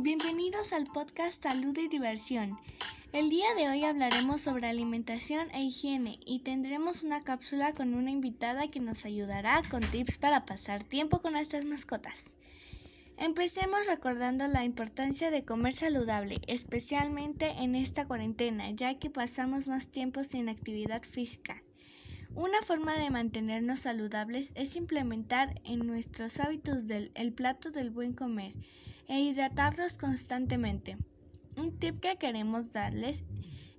[0.00, 2.56] Bienvenidos al podcast Salud y Diversión.
[3.12, 8.12] El día de hoy hablaremos sobre alimentación e higiene y tendremos una cápsula con una
[8.12, 12.14] invitada que nos ayudará con tips para pasar tiempo con nuestras mascotas.
[13.16, 19.88] Empecemos recordando la importancia de comer saludable, especialmente en esta cuarentena, ya que pasamos más
[19.88, 21.60] tiempo sin actividad física.
[22.36, 28.12] Una forma de mantenernos saludables es implementar en nuestros hábitos del, el plato del buen
[28.12, 28.54] comer
[29.08, 30.96] e hidratarlos constantemente.
[31.56, 33.24] Un tip que queremos darles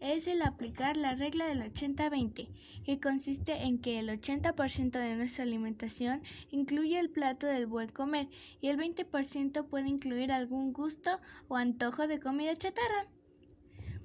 [0.00, 2.48] es el aplicar la regla del 80-20,
[2.84, 8.28] que consiste en que el 80% de nuestra alimentación incluye el plato del buen comer
[8.60, 13.06] y el 20% puede incluir algún gusto o antojo de comida chatarra.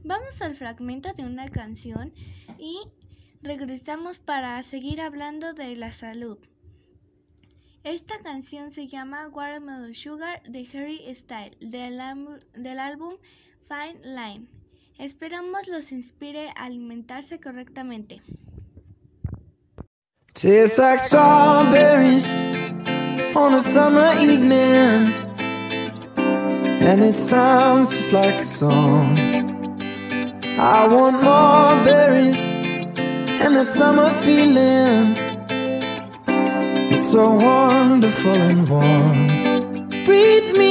[0.04, 2.14] Vamos al fragmento de una canción
[2.58, 2.80] y
[3.44, 6.40] regresamos para seguir hablando de la salud.
[7.84, 12.00] Esta canción se llama Watermelon Sugar de Harry Styles del,
[12.54, 13.16] del álbum
[13.68, 14.48] Fine Line.
[15.00, 18.22] Esperamos los inspire a alimentarse correctamente.
[20.34, 22.28] Tastes like strawberries
[23.36, 25.14] on a summer evening,
[26.18, 29.18] and it sounds just like a song.
[30.60, 32.40] I want more berries
[33.42, 35.31] and that summer feeling.
[36.94, 40.04] It's so wonderful and warm.
[40.04, 40.71] Breathe me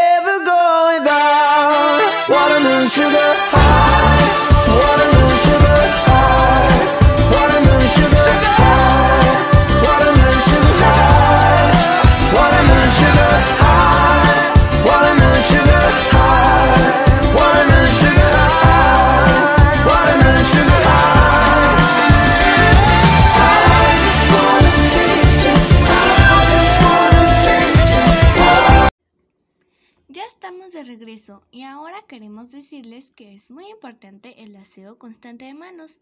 [31.51, 35.99] y ahora queremos decirles que es muy importante el aseo constante de manos,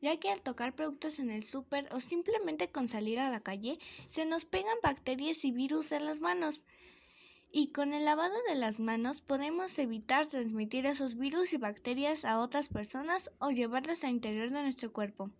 [0.00, 3.78] ya que al tocar productos en el súper o simplemente con salir a la calle
[4.10, 6.64] se nos pegan bacterias y virus en las manos.
[7.52, 12.40] Y con el lavado de las manos podemos evitar transmitir esos virus y bacterias a
[12.40, 15.30] otras personas o llevarlos al interior de nuestro cuerpo.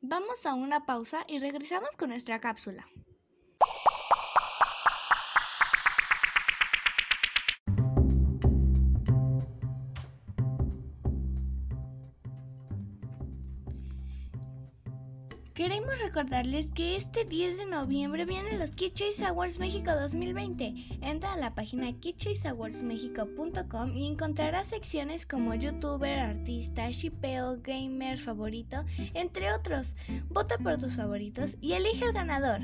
[0.00, 2.86] Vamos a una pausa y regresamos con nuestra cápsula.
[15.64, 20.74] Queremos recordarles que este 10 de noviembre vienen los Kid Choice Awards México 2020.
[21.00, 28.84] Entra a la página kidchoiceawardsmexico.com y encontrarás secciones como youtuber, artista, shipeo, gamer favorito,
[29.14, 29.96] entre otros.
[30.28, 32.60] Vota por tus favoritos y elige al ganador.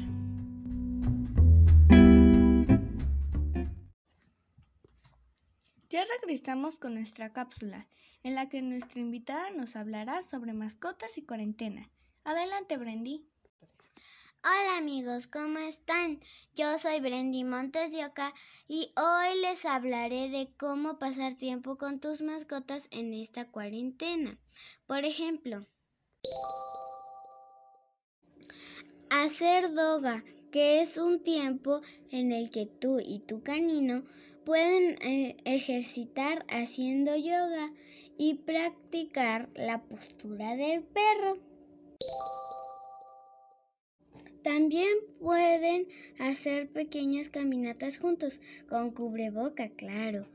[5.88, 7.86] Ya regresamos con nuestra cápsula,
[8.22, 11.88] en la que nuestra invitada nos hablará sobre mascotas y cuarentena.
[12.24, 13.24] Adelante, Brendy.
[14.44, 16.20] Hola amigos, ¿cómo están?
[16.54, 18.34] Yo soy Brendy Montes de Oca
[18.68, 24.38] y hoy les hablaré de cómo pasar tiempo con tus mascotas en esta cuarentena.
[24.86, 25.66] Por ejemplo,
[29.08, 30.22] hacer doga,
[30.52, 31.80] que es un tiempo
[32.10, 34.04] en el que tú y tu canino
[34.44, 37.72] pueden eh, ejercitar haciendo yoga
[38.18, 41.49] y practicar la postura del perro.
[44.42, 45.86] También pueden
[46.18, 50.26] hacer pequeñas caminatas juntos, con cubreboca, claro.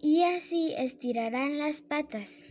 [0.00, 2.44] Y así estirarán las patas.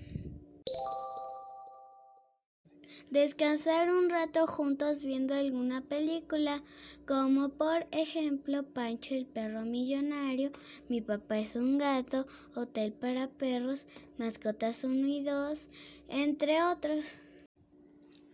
[3.09, 6.63] Descansar un rato juntos viendo alguna película,
[7.07, 10.51] como por ejemplo Pancho el perro millonario,
[10.89, 13.85] Mi papá es un gato, Hotel para perros,
[14.17, 15.69] Mascotas 1 y 2,
[16.09, 17.24] entre otros.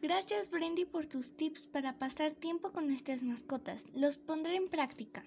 [0.01, 3.85] Gracias Brendy por tus tips para pasar tiempo con nuestras mascotas.
[3.93, 5.23] Los pondré en práctica.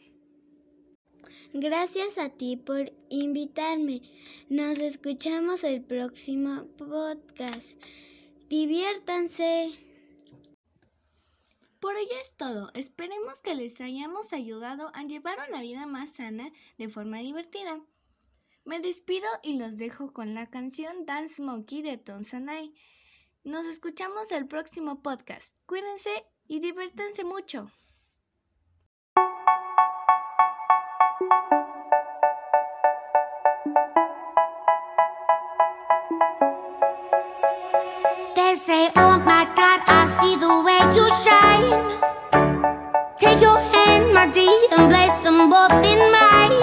[1.53, 4.03] Gracias a ti por invitarme.
[4.49, 7.81] Nos escuchamos el próximo podcast.
[8.49, 9.71] Diviértanse.
[11.79, 12.73] Por hoy es todo.
[12.75, 17.81] Esperemos que les hayamos ayudado a llevar una vida más sana de forma divertida.
[18.65, 22.75] Me despido y los dejo con la canción Dance Monkey de Tonsanay.
[23.44, 25.55] Nos escuchamos el próximo podcast.
[25.67, 26.08] Cuídense
[26.49, 27.70] y diviértanse mucho.
[38.35, 41.69] They say, oh my God, I see the way you shine.
[43.19, 46.62] Take your hand, my dear, and place them both in mine.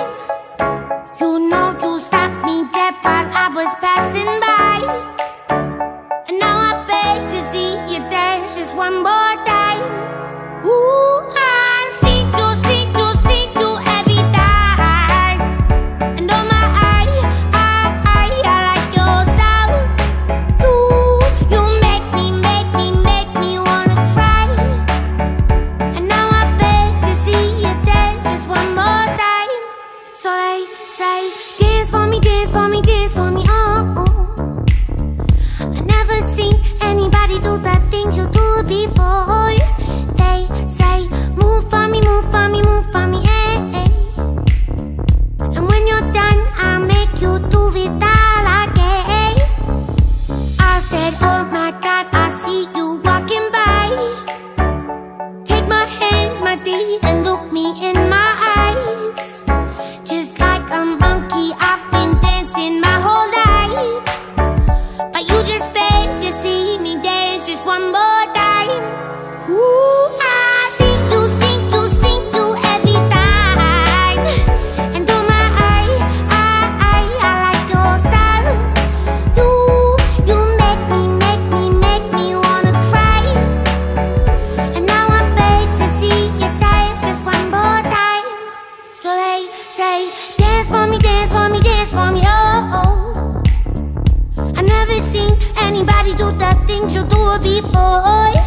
[1.20, 4.31] You know you stopped me dead while I was passing
[97.74, 98.02] oh.
[98.04, 98.41] I never